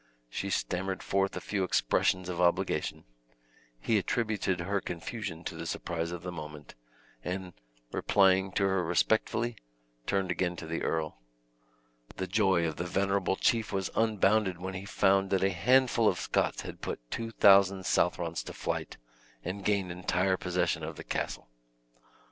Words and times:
She 0.31 0.49
stammered 0.49 1.03
forth 1.03 1.37
a 1.37 1.39
few 1.39 1.63
expressions 1.63 2.27
of 2.27 2.41
obligation; 2.41 3.03
he 3.79 3.99
attributed 3.99 4.61
her 4.61 4.81
confusion 4.81 5.43
to 5.43 5.55
the 5.55 5.67
surprise 5.67 6.09
of 6.09 6.23
the 6.23 6.31
moment, 6.31 6.73
and, 7.23 7.53
replying 7.91 8.51
to 8.53 8.63
her 8.63 8.83
respectfully, 8.83 9.57
turned 10.07 10.31
again 10.31 10.55
to 10.55 10.65
the 10.65 10.81
earl. 10.81 11.19
The 12.15 12.25
joy 12.25 12.65
of 12.65 12.77
the 12.77 12.87
venerable 12.87 13.35
chief 13.35 13.71
was 13.71 13.91
unbounded, 13.95 14.57
when 14.57 14.73
he 14.73 14.85
found 14.85 15.29
that 15.29 15.43
a 15.43 15.51
handful 15.51 16.07
of 16.07 16.19
Scots 16.19 16.61
had 16.63 16.81
put 16.81 16.99
two 17.11 17.29
thousand 17.29 17.85
Southrons 17.85 18.41
to 18.45 18.53
flight, 18.53 18.97
and 19.45 19.63
gained 19.63 19.91
entire 19.91 20.35
possession 20.35 20.81
of 20.83 20.95
the 20.95 21.03
castle. 21.03 21.47